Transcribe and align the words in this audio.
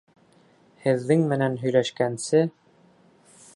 Һеҙҙең 0.85 1.27
менән 1.33 1.59
һөйләшкәнсе!.. 1.65 2.43